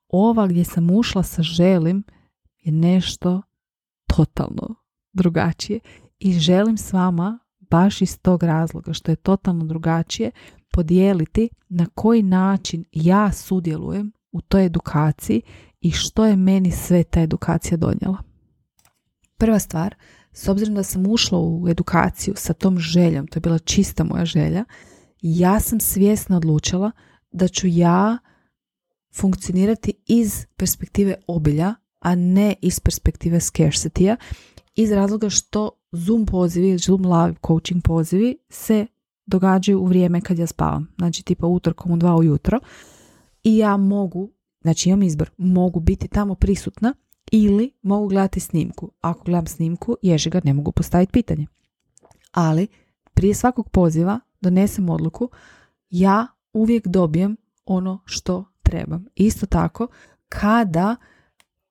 Ova 0.08 0.48
gdje 0.48 0.64
sam 0.64 0.90
ušla 0.92 1.24
sa 1.24 1.44
želim 1.44 2.04
je 2.58 2.72
nešto 2.72 3.42
totalno 4.08 4.76
drugačije 5.14 5.80
i 6.20 6.34
želim 6.34 6.78
s 6.78 6.94
vama 6.94 7.40
baš 7.60 8.02
iz 8.02 8.20
tog 8.22 8.44
razloga 8.44 8.94
što 8.94 9.12
je 9.12 9.16
totalno 9.16 9.66
drugačije 9.66 10.32
podijeliti 10.72 11.50
na 11.70 11.86
koji 11.96 12.24
način 12.24 12.86
ja 12.92 13.32
sudjelujem 13.32 14.12
u 14.32 14.42
toj 14.42 14.66
edukaciji 14.66 15.42
i 15.82 15.92
što 15.92 16.26
je 16.26 16.36
meni 16.36 16.72
sve 16.72 17.04
ta 17.04 17.22
edukacija 17.22 17.78
donijela. 17.78 18.18
Prva 19.38 19.60
stvar, 19.60 19.96
s 20.38 20.48
obzirom 20.48 20.76
da 20.76 20.84
sam 20.84 21.08
ušla 21.08 21.40
u 21.40 21.70
edukaciju 21.70 22.34
sa 22.38 22.54
tom 22.54 22.80
željom, 22.80 23.28
to 23.28 23.38
je 23.38 23.42
bila 23.42 23.60
čista 23.60 24.04
moja 24.04 24.26
želja, 24.26 24.66
ja 25.22 25.60
sam 25.60 25.80
svjesno 25.80 26.38
odlučila 26.38 26.92
da 27.32 27.48
ću 27.48 27.68
ja 27.68 28.18
funkcionirati 29.16 29.94
iz 30.06 30.46
perspektive 30.58 31.16
obilja, 31.28 31.76
a 32.00 32.16
ne 32.16 32.56
iz 32.62 32.80
perspektive 32.80 33.40
scarcity 33.40 34.16
iz 34.76 34.92
razloga 34.92 35.30
što 35.30 35.72
Zoom 35.92 36.26
pozivi, 36.26 36.78
Zoom 36.78 37.06
live 37.06 37.36
coaching 37.48 37.84
pozivi 37.84 38.38
se 38.50 38.86
događaju 39.26 39.80
u 39.80 39.86
vrijeme 39.86 40.22
kad 40.22 40.40
ja 40.40 40.48
spavam. 40.48 40.94
Znači 40.98 41.24
tipa 41.24 41.48
utorkom 41.48 41.92
u 41.92 41.98
dva 41.98 42.16
ujutro 42.16 42.60
i 43.44 43.58
ja 43.58 43.78
mogu, 43.78 44.32
znači 44.62 44.90
imam 44.90 45.04
izbor, 45.04 45.30
mogu 45.38 45.80
biti 45.80 46.08
tamo 46.08 46.36
prisutna 46.36 46.94
ili 47.32 47.72
mogu 47.82 48.08
gledati 48.08 48.40
snimku. 48.40 48.92
Ako 49.02 49.24
gledam 49.24 49.48
snimku, 49.48 49.96
ježi 50.02 50.30
ga, 50.30 50.42
ne 50.44 50.54
mogu 50.54 50.72
postaviti 50.72 51.12
pitanje. 51.12 51.48
Ali 52.32 52.68
prije 53.14 53.34
svakog 53.34 53.70
poziva 53.70 54.20
donesem 54.42 54.90
odluku, 54.90 55.30
ja 55.90 56.28
uvijek 56.54 56.88
dobijem 56.88 57.38
ono 57.66 58.00
što 58.06 58.46
trebam. 58.64 59.06
Isto 59.16 59.46
tako, 59.46 59.88
kada 60.30 60.96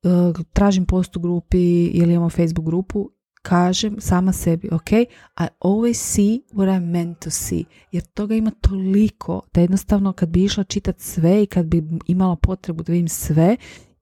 uh, 0.03 0.45
tražim 0.53 0.87
post 0.87 1.17
u 1.17 1.21
grupi 1.21 1.87
ili 1.87 2.15
imamo 2.15 2.31
Facebook 2.31 2.67
grupu, 2.67 3.11
kažem 3.43 4.01
sama 4.01 4.33
sebi, 4.33 4.69
ok, 4.73 4.93
I 4.93 5.47
always 5.61 5.95
see 5.95 6.41
what 6.53 6.77
I 6.77 6.81
meant 6.81 7.19
to 7.19 7.31
see. 7.31 7.65
Jer 7.93 8.03
toga 8.03 8.35
ima 8.35 8.51
toliko 8.51 9.41
da 9.55 9.61
jednostavno 9.61 10.13
kad 10.13 10.29
bi 10.29 10.45
išla 10.45 10.65
čitati 10.65 11.05
sve 11.05 11.43
i 11.43 11.47
kad 11.47 11.67
bi 11.67 11.85
imala 12.07 12.37
potrebu 12.37 12.83
da 12.83 12.93
vidim 12.93 13.09
sve, 13.09 13.57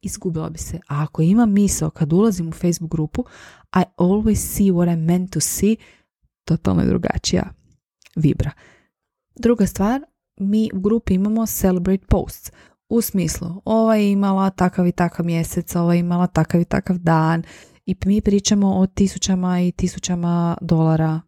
izgubila 0.04 0.50
bi 0.50 0.58
se. 0.58 0.76
A 0.88 1.02
ako 1.02 1.22
imam 1.22 1.52
misao 1.52 1.90
kad 1.90 2.12
ulazim 2.12 2.48
u 2.48 2.52
Facebook 2.52 2.90
grupu, 2.90 3.24
I 3.76 3.82
always 3.96 4.36
see 4.36 4.70
what 4.70 4.92
I 4.92 4.96
meant 4.96 5.32
to 5.32 5.40
see, 5.40 5.76
totalno 6.44 6.82
je 6.82 6.88
drugačija 6.88 7.44
vibra. 8.16 8.50
Druga 9.36 9.66
stvar, 9.66 10.00
mi 10.40 10.70
u 10.74 10.80
grupi 10.80 11.14
imamo 11.14 11.46
celebrate 11.46 12.06
posts. 12.08 12.52
U 12.88 13.00
smislu, 13.00 13.62
ova 13.64 13.96
je 13.96 14.12
imala 14.12 14.50
takav 14.50 14.86
i 14.86 14.92
takav 14.92 15.26
mjesec, 15.26 15.76
ova 15.76 15.94
je 15.94 16.00
imala 16.00 16.26
takav 16.26 16.60
i 16.60 16.64
takav 16.64 16.98
dan 16.98 17.42
i 17.86 17.96
mi 18.04 18.20
pričamo 18.20 18.78
o 18.78 18.86
tisućama 18.86 19.60
i 19.60 19.72
tisućama 19.72 20.56
dolara 20.60 21.20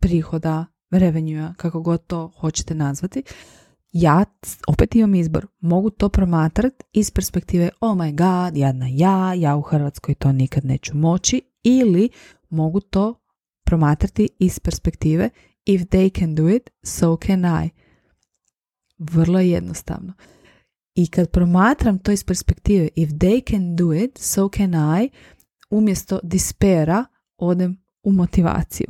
prihoda, 0.00 0.66
revenue 0.90 1.54
kako 1.56 1.80
god 1.80 2.06
to 2.06 2.32
hoćete 2.40 2.74
nazvati. 2.74 3.22
Ja 3.98 4.24
opet 4.68 4.94
imam 4.94 5.14
izbor. 5.14 5.46
Mogu 5.60 5.90
to 5.90 6.08
promatrati 6.08 6.84
iz 6.92 7.10
perspektive 7.10 7.70
oh 7.80 7.96
my 7.96 8.10
god, 8.10 8.56
jadna 8.56 8.86
ja, 8.90 9.34
ja 9.34 9.56
u 9.56 9.60
Hrvatskoj 9.60 10.14
to 10.14 10.32
nikad 10.32 10.64
neću 10.64 10.96
moći 10.96 11.40
ili 11.62 12.08
mogu 12.48 12.80
to 12.80 13.14
promatrati 13.64 14.28
iz 14.38 14.60
perspektive 14.60 15.30
if 15.66 15.82
they 15.82 16.18
can 16.18 16.34
do 16.34 16.48
it, 16.48 16.70
so 16.82 17.16
can 17.26 17.44
I. 17.64 17.70
Vrlo 18.98 19.38
je 19.38 19.50
jednostavno. 19.50 20.12
I 20.94 21.06
kad 21.06 21.30
promatram 21.30 21.98
to 21.98 22.12
iz 22.12 22.24
perspektive 22.24 22.88
if 22.96 23.10
they 23.10 23.50
can 23.50 23.76
do 23.76 23.92
it, 23.92 24.18
so 24.18 24.48
can 24.48 24.74
I, 25.02 25.10
umjesto 25.70 26.20
dispera 26.22 27.04
odem 27.38 27.82
u 28.02 28.12
motivaciju. 28.12 28.86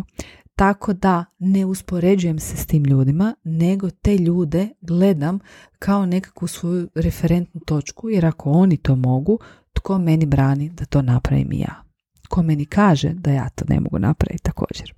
Tako 0.56 0.92
da 0.92 1.24
ne 1.38 1.64
uspoređujem 1.64 2.38
se 2.38 2.56
s 2.56 2.66
tim 2.66 2.84
ljudima, 2.84 3.34
nego 3.44 3.90
te 3.90 4.16
ljude 4.16 4.68
gledam 4.80 5.38
kao 5.78 6.06
nekakvu 6.06 6.48
svoju 6.48 6.88
referentnu 6.94 7.60
točku, 7.60 8.10
jer 8.10 8.26
ako 8.26 8.50
oni 8.50 8.76
to 8.76 8.96
mogu, 8.96 9.38
tko 9.72 9.98
meni 9.98 10.26
brani 10.26 10.68
da 10.68 10.84
to 10.84 11.02
napravim 11.02 11.52
i 11.52 11.58
ja? 11.58 11.82
Tko 12.22 12.42
meni 12.42 12.66
kaže 12.66 13.08
da 13.14 13.30
ja 13.30 13.48
to 13.48 13.64
ne 13.68 13.80
mogu 13.80 13.98
napraviti 13.98 14.42
također? 14.42 14.94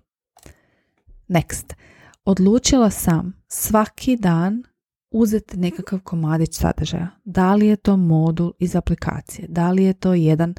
Next. 1.29 1.75
Odlučila 2.25 2.91
sam 2.91 3.33
svaki 3.49 4.17
dan 4.17 4.63
uzeti 5.11 5.57
nekakav 5.57 6.01
komadić 6.01 6.55
sadržaja. 6.55 7.09
Da 7.25 7.55
li 7.55 7.67
je 7.67 7.77
to 7.77 7.97
modul 7.97 8.53
iz 8.59 8.77
aplikacije, 8.77 9.49
da 9.49 9.71
li 9.71 9.85
je 9.85 9.93
to 9.93 10.15
jedan 10.15 10.55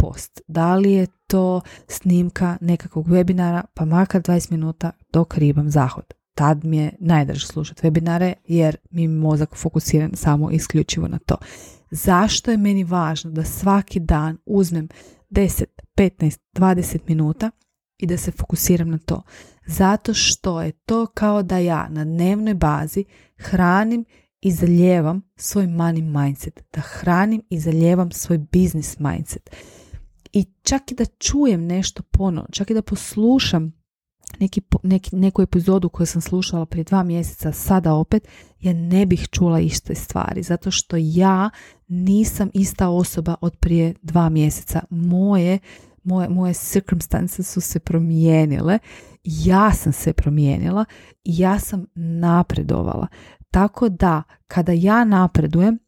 post, 0.00 0.40
da 0.48 0.76
li 0.76 0.92
je 0.92 1.06
to 1.26 1.60
snimka 1.88 2.56
nekakvog 2.60 3.08
webinara, 3.08 3.62
pa 3.74 3.84
makar 3.84 4.22
20 4.22 4.50
minuta 4.50 4.90
dok 5.12 5.38
ribam 5.38 5.70
zahod. 5.70 6.04
Tad 6.34 6.64
mi 6.64 6.76
je 6.76 6.92
najdraže 7.00 7.46
slušati 7.46 7.82
webinare 7.82 8.32
jer 8.46 8.76
mi 8.90 9.02
je 9.02 9.08
mozak 9.08 9.56
fokusiran 9.56 10.10
samo 10.14 10.50
isključivo 10.50 11.08
na 11.08 11.18
to. 11.18 11.36
Zašto 11.90 12.50
je 12.50 12.56
meni 12.56 12.84
važno 12.84 13.30
da 13.30 13.44
svaki 13.44 14.00
dan 14.00 14.38
uzmem 14.46 14.88
10, 15.30 15.64
15, 15.96 16.38
20 16.54 16.98
minuta 17.06 17.50
i 17.98 18.06
da 18.06 18.16
se 18.16 18.30
fokusiram 18.30 18.90
na 18.90 18.98
to? 18.98 19.22
Zato 19.66 20.14
što 20.14 20.62
je 20.62 20.72
to 20.72 21.06
kao 21.06 21.42
da 21.42 21.58
ja 21.58 21.88
na 21.88 22.04
dnevnoj 22.04 22.54
bazi 22.54 23.04
hranim 23.36 24.04
i 24.40 24.52
zaljevam 24.52 25.22
svoj 25.36 25.66
money 25.66 26.22
mindset, 26.22 26.64
da 26.72 26.80
hranim 26.80 27.42
i 27.50 27.60
zaljevam 27.60 28.12
svoj 28.12 28.38
business 28.38 28.98
mindset. 28.98 29.50
I 30.32 30.44
čak 30.62 30.92
i 30.92 30.94
da 30.94 31.04
čujem 31.04 31.66
nešto 31.66 32.02
ponovno, 32.02 32.48
čak 32.52 32.70
i 32.70 32.74
da 32.74 32.82
poslušam 32.82 33.80
neki, 34.38 34.60
neki, 34.82 35.16
neku 35.16 35.42
epizodu 35.42 35.88
koju 35.88 36.06
sam 36.06 36.20
slušala 36.20 36.66
prije 36.66 36.84
dva 36.84 37.02
mjeseca, 37.02 37.52
sada 37.52 37.94
opet, 37.94 38.28
ja 38.60 38.72
ne 38.72 39.06
bih 39.06 39.28
čula 39.30 39.60
iste 39.60 39.94
stvari, 39.94 40.42
zato 40.42 40.70
što 40.70 40.96
ja 40.98 41.50
nisam 41.88 42.50
ista 42.54 42.88
osoba 42.88 43.34
od 43.40 43.56
prije 43.56 43.94
dva 44.02 44.28
mjeseca. 44.28 44.80
Moje, 44.90 45.58
moje, 46.02 46.28
moje 46.28 46.54
circumstances 46.54 47.52
su 47.52 47.60
se 47.60 47.80
promijenile, 47.80 48.78
ja 49.24 49.72
sam 49.72 49.92
se 49.92 50.12
promijenila 50.12 50.84
i 51.24 51.38
ja 51.38 51.58
sam 51.58 51.86
napredovala. 51.94 53.06
Tako 53.50 53.88
da, 53.88 54.22
kada 54.46 54.72
ja 54.72 55.04
napredujem, 55.04 55.78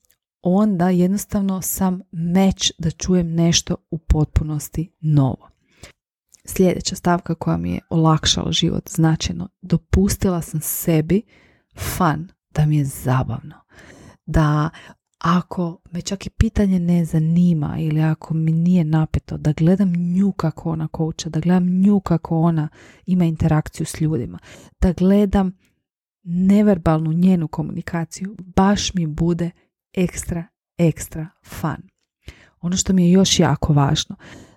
onda 0.42 0.90
jednostavno 0.90 1.62
sam 1.62 2.00
meč 2.12 2.72
da 2.78 2.90
čujem 2.90 3.34
nešto 3.34 3.76
u 3.90 3.99
potpunosti 3.99 4.92
novo. 5.00 5.49
Sljedeća 6.44 6.96
stavka 6.96 7.34
koja 7.34 7.56
mi 7.56 7.72
je 7.72 7.80
olakšala 7.90 8.52
život 8.52 8.90
značajno, 8.90 9.49
dopustila 9.62 10.42
sam 10.42 10.61
sebi 10.61 11.22
fan, 11.76 12.28
da 12.50 12.66
mi 12.66 12.76
je 12.76 12.84
zabavno. 12.84 13.54
Da 14.26 14.70
ako 15.18 15.78
me 15.90 16.00
čak 16.00 16.26
i 16.26 16.30
pitanje 16.30 16.80
ne 16.80 17.04
zanima 17.04 17.76
ili 17.78 18.00
ako 18.00 18.34
mi 18.34 18.52
nije 18.52 18.84
napeto, 18.84 19.37
da 19.37 19.52
gledam 19.52 19.92
nju 19.92 20.32
kako 20.32 20.70
ona 20.70 20.88
kouča, 20.88 21.30
da 21.30 21.40
gledam 21.40 21.66
nju 21.66 22.00
kako 22.00 22.40
ona 22.40 22.68
ima 23.06 23.25
interakciju 23.25 23.87
s 23.87 24.00
ljudima, 24.00 24.38
da 24.80 24.92
gledam 24.92 25.52
neverbalnu 26.22 27.12
njenu 27.12 27.49
komunikaciju, 27.49 28.37
baš 28.56 28.94
mi 28.94 29.06
bude 29.06 29.50
ekstra, 29.94 30.44
ekstra 30.78 31.28
fan. 31.44 31.82
Ono 32.61 32.76
što 32.76 32.92
mi 32.92 33.04
je 33.04 33.12
još 33.12 33.38
jako 33.38 33.72
važno, 33.72 34.16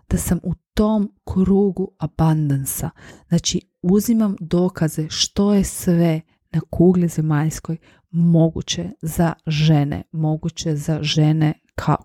da 0.10 0.18
sam 0.18 0.39
u 0.44 0.54
tom 0.74 1.12
krugu 1.34 1.92
abundansa. 1.98 2.89
Znači, 3.27 3.62
uzimam 3.82 4.36
dokaze 4.39 5.08
što 5.10 5.54
je 5.54 5.63
sve 5.63 6.22
na 6.51 6.62
kugli 6.70 7.08
zemaljskoj 7.08 7.77
moguće 8.10 8.89
za 9.01 9.34
žene, 9.48 10.04
moguće 10.12 10.75
za 10.75 11.04
žene 11.04 11.54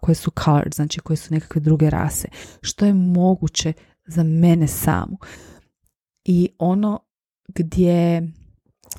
koje 0.01 0.15
su 0.15 0.31
colored, 0.45 0.75
znači 0.75 1.01
koje 1.01 1.17
su 1.17 1.35
nekakve 1.35 1.61
druge 1.61 1.91
rase, 1.91 2.29
što 2.63 2.87
je 2.87 2.95
moguće 2.95 3.73
za 4.07 4.23
mene 4.23 4.69
samu. 4.69 5.19
I 6.25 6.49
ono 6.59 7.01
gdje 7.49 8.29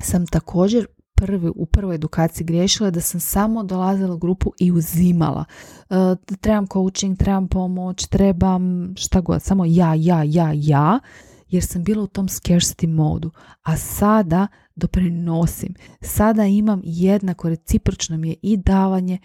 sam 0.00 0.26
također 0.26 0.86
prvi, 1.22 1.52
u 1.56 1.66
prvoj 1.66 1.94
edukaciji 1.94 2.44
griješila 2.44 2.90
da 2.90 3.00
sam 3.00 3.20
samo 3.20 3.62
dolazila 3.62 4.14
u 4.14 4.18
grupu 4.18 4.52
i 4.58 4.72
uzimala. 4.72 5.44
Uh, 5.90 5.96
trebam 6.40 6.66
coaching, 6.66 7.18
trebam 7.18 7.48
pomoć, 7.48 8.06
trebam 8.06 8.94
šta 8.96 9.20
god, 9.20 9.42
samo 9.42 9.64
ja, 9.64 9.94
ja, 9.94 10.22
ja, 10.22 10.52
ja, 10.54 11.00
jer 11.48 11.64
sam 11.64 11.84
bila 11.84 12.02
u 12.02 12.06
tom 12.06 12.28
scarcity 12.28 12.86
modu. 12.86 13.30
A 13.62 13.76
sada 13.76 14.46
doprinosim. 14.76 15.74
Sada 16.00 16.46
imam 16.46 16.80
jednako, 16.84 17.48
recipročno 17.48 18.16
mi 18.16 18.28
je 18.28 18.36
i 18.42 18.56
davanje 18.56 19.18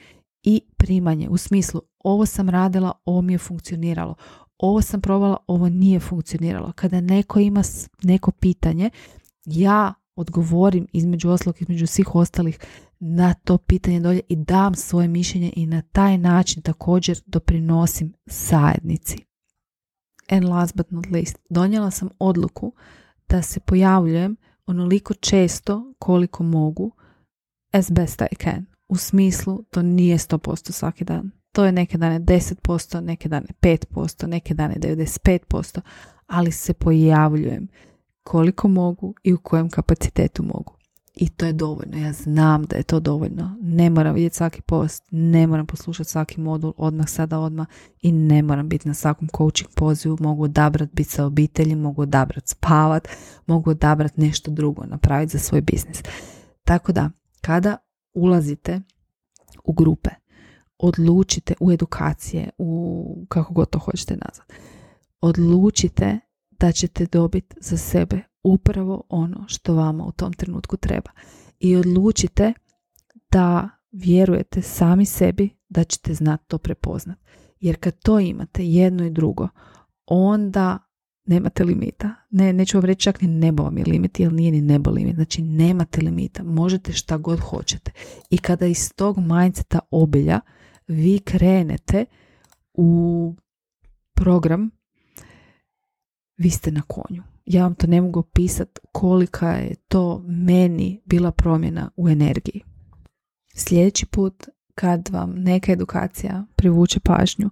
i 0.43 0.61
primanje. 0.77 1.29
U 1.29 1.37
smislu, 1.37 1.81
ovo 1.99 2.25
sam 2.25 2.49
radila, 2.49 2.91
ovo 3.05 3.21
mi 3.21 3.33
je 3.33 3.37
funkcioniralo. 3.37 4.15
Ovo 4.57 4.81
sam 4.81 5.01
probala, 5.01 5.37
ovo 5.47 5.69
nije 5.69 5.99
funkcioniralo. 5.99 6.71
Kada 6.75 7.01
neko 7.01 7.39
ima 7.39 7.61
neko 8.03 8.31
pitanje, 8.31 8.89
ja 9.45 9.93
odgovorim 10.17 10.87
između 10.93 11.29
oslog, 11.29 11.61
između 11.61 11.87
svih 11.87 12.15
ostalih 12.15 12.59
na 12.99 13.33
to 13.33 13.57
pitanje 13.57 13.99
dolje 13.99 14.21
i 14.29 14.35
dam 14.35 14.75
svoje 14.75 15.07
mišljenje 15.07 15.53
i 15.55 15.65
na 15.65 15.81
taj 15.81 16.17
način 16.17 16.61
također 16.61 17.19
doprinosim 17.25 18.13
zajednici. 18.25 19.17
And 20.29 20.43
last 20.43 20.75
but 20.75 20.91
not 20.91 21.05
least, 21.11 21.37
donijela 21.49 21.91
sam 21.91 22.09
odluku 22.19 22.73
da 23.29 23.41
se 23.41 23.59
pojavljujem 23.59 24.35
onoliko 24.65 25.13
često 25.13 25.93
koliko 25.99 26.43
mogu 26.43 26.91
as 27.71 27.91
best 27.91 28.21
I 28.31 28.35
can. 28.35 28.65
U 28.89 28.97
smislu, 28.97 29.63
to 29.69 29.81
nije 29.81 30.17
100% 30.17 30.71
svaki 30.71 31.03
dan. 31.05 31.31
To 31.51 31.65
je 31.65 31.71
neke 31.71 31.97
dane 31.97 32.19
10%, 32.19 33.01
neke 33.01 33.29
dane 33.29 33.47
5%, 33.61 34.27
neke 34.27 34.53
dane 34.53 34.75
95%, 34.75 35.81
ali 36.27 36.51
se 36.51 36.73
pojavljujem 36.73 37.67
koliko 38.27 38.67
mogu 38.67 39.13
i 39.23 39.33
u 39.33 39.37
kojem 39.37 39.69
kapacitetu 39.69 40.43
mogu. 40.43 40.73
I 41.15 41.29
to 41.29 41.45
je 41.45 41.53
dovoljno. 41.53 41.97
Ja 41.97 42.13
znam 42.13 42.63
da 42.63 42.75
je 42.75 42.83
to 42.83 42.99
dovoljno. 42.99 43.57
Ne 43.61 43.89
moram 43.89 44.15
vidjeti 44.15 44.35
svaki 44.35 44.61
post, 44.61 45.03
ne 45.11 45.47
moram 45.47 45.65
poslušati 45.65 46.09
svaki 46.09 46.41
modul 46.41 46.73
odmah 46.77 47.09
sada 47.09 47.39
odmah 47.39 47.67
i 48.01 48.11
ne 48.11 48.41
moram 48.41 48.69
biti 48.69 48.87
na 48.87 48.93
svakom 48.93 49.27
coaching 49.37 49.69
pozivu. 49.75 50.17
Mogu 50.19 50.43
odabrati 50.43 50.91
biti 50.95 51.09
sa 51.09 51.25
obitelji, 51.25 51.75
mogu 51.75 52.01
odabrati 52.01 52.49
spavat, 52.49 53.07
mogu 53.45 53.69
odabrati 53.69 54.21
nešto 54.21 54.51
drugo, 54.51 54.85
napraviti 54.85 55.31
za 55.31 55.39
svoj 55.39 55.61
biznis. 55.61 56.03
Tako 56.63 56.91
da, 56.91 57.09
kada 57.41 57.77
ulazite 58.13 58.81
u 59.63 59.73
grupe, 59.73 60.09
odlučite 60.77 61.53
u 61.59 61.71
edukacije, 61.71 62.49
u 62.57 63.25
kako 63.29 63.53
god 63.53 63.69
to 63.69 63.79
hoćete 63.79 64.15
nazvati, 64.15 64.53
odlučite 65.21 66.19
da 66.59 66.71
ćete 66.71 67.05
dobiti 67.05 67.55
za 67.59 67.77
sebe 67.77 68.21
upravo 68.43 69.03
ono 69.09 69.45
što 69.47 69.75
vama 69.75 70.05
u 70.05 70.11
tom 70.11 70.33
trenutku 70.33 70.77
treba. 70.77 71.11
I 71.59 71.75
odlučite 71.75 72.53
da 73.31 73.69
vjerujete 73.91 74.61
sami 74.61 75.05
sebi 75.05 75.49
da 75.69 75.83
ćete 75.83 76.13
znati 76.13 76.43
to 76.47 76.57
prepoznat. 76.57 77.17
Jer 77.59 77.77
kad 77.79 77.99
to 77.99 78.19
imate 78.19 78.65
jedno 78.65 79.05
i 79.05 79.09
drugo, 79.09 79.47
onda 80.05 80.77
nemate 81.25 81.63
limita. 81.63 82.15
Ne, 82.29 82.53
neću 82.53 82.77
vam 82.77 82.85
reći 82.85 83.01
čak 83.01 83.21
ni 83.21 83.27
nebo 83.27 83.63
vam 83.63 83.77
je 83.77 83.83
limit, 83.87 84.19
jer 84.19 84.33
nije 84.33 84.51
ni 84.51 84.61
nebo 84.61 84.91
limit. 84.91 85.15
Znači 85.15 85.41
nemate 85.41 86.01
limita. 86.01 86.43
Možete 86.43 86.93
šta 86.93 87.17
god 87.17 87.39
hoćete. 87.39 87.91
I 88.29 88.37
kada 88.37 88.65
iz 88.65 88.93
tog 88.93 89.17
mindseta 89.17 89.79
obilja 89.91 90.39
vi 90.87 91.19
krenete 91.19 92.05
u 92.73 93.35
program 94.13 94.76
vi 96.37 96.49
ste 96.49 96.71
na 96.71 96.81
konju. 96.81 97.23
Ja 97.45 97.63
vam 97.63 97.75
to 97.75 97.87
ne 97.87 98.01
mogu 98.01 98.19
opisati 98.19 98.81
kolika 98.91 99.49
je 99.49 99.75
to 99.75 100.23
meni 100.27 101.01
bila 101.05 101.31
promjena 101.31 101.91
u 101.95 102.09
energiji. 102.09 102.61
Sljedeći 103.55 104.05
put 104.05 104.47
kad 104.75 105.09
vam 105.09 105.33
neka 105.37 105.71
edukacija 105.71 106.45
privuče 106.55 106.99
pažnju, 106.99 107.49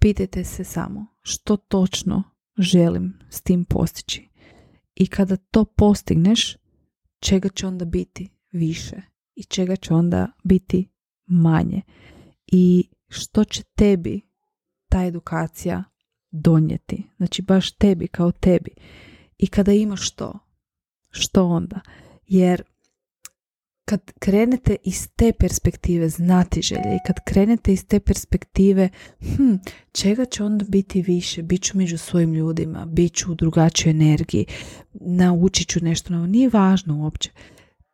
pitajte 0.00 0.44
se 0.44 0.64
samo 0.64 1.06
što 1.20 1.56
točno 1.56 2.22
želim 2.58 3.18
s 3.30 3.40
tim 3.40 3.64
postići. 3.64 4.28
I 4.94 5.06
kada 5.06 5.36
to 5.36 5.64
postigneš, 5.64 6.56
čega 7.20 7.48
će 7.48 7.66
onda 7.66 7.84
biti 7.84 8.28
više 8.52 9.02
i 9.34 9.44
čega 9.44 9.76
će 9.76 9.94
onda 9.94 10.28
biti 10.44 10.88
manje. 11.26 11.82
I 12.46 12.88
što 13.08 13.44
će 13.44 13.62
tebi 13.62 14.20
ta 14.88 15.04
edukacija 15.04 15.84
donijeti. 16.32 17.02
Znači 17.16 17.42
baš 17.42 17.72
tebi 17.72 18.08
kao 18.08 18.32
tebi. 18.32 18.70
I 19.38 19.46
kada 19.46 19.72
imaš 19.72 20.10
to, 20.10 20.38
što 21.10 21.46
onda? 21.46 21.80
Jer 22.26 22.62
kad 23.84 24.12
krenete 24.18 24.76
iz 24.84 25.08
te 25.16 25.32
perspektive 25.38 26.08
znati 26.08 26.62
želje 26.62 26.94
i 26.94 27.06
kad 27.06 27.16
krenete 27.24 27.72
iz 27.72 27.86
te 27.86 28.00
perspektive 28.00 28.88
hm, 29.20 29.54
čega 29.92 30.24
će 30.24 30.44
onda 30.44 30.64
biti 30.68 31.02
više, 31.02 31.42
bit 31.42 31.62
ću 31.62 31.78
među 31.78 31.98
svojim 31.98 32.34
ljudima, 32.34 32.86
bit 32.86 33.14
ću 33.14 33.32
u 33.32 33.34
drugačijoj 33.34 33.90
energiji, 33.90 34.46
naučit 34.92 35.68
ću 35.68 35.84
nešto 35.84 36.12
novo, 36.12 36.26
nije 36.26 36.48
važno 36.48 36.98
uopće. 36.98 37.30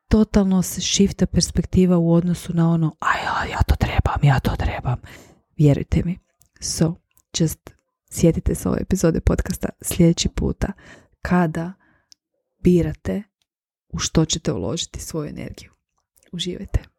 Totalno 0.08 0.62
se 0.62 0.80
šifta 0.80 1.26
perspektiva 1.26 1.98
u 1.98 2.12
odnosu 2.12 2.54
na 2.54 2.70
ono, 2.70 2.96
a 3.00 3.18
ja, 3.18 3.50
ja 3.52 3.58
to 3.62 3.74
trebam, 3.76 4.20
ja 4.22 4.40
to 4.40 4.56
trebam. 4.56 5.00
Vjerujte 5.56 6.02
mi. 6.04 6.18
So, 6.60 6.94
just 7.38 7.77
Sjetite 8.10 8.54
se 8.54 8.68
ove 8.68 8.78
epizode 8.80 9.20
podcasta 9.20 9.68
sljedeći 9.82 10.28
puta 10.28 10.72
kada 11.22 11.72
birate 12.62 13.22
u 13.88 13.98
što 13.98 14.24
ćete 14.24 14.52
uložiti 14.52 15.00
svoju 15.00 15.28
energiju. 15.28 15.70
Uživajte. 16.32 16.97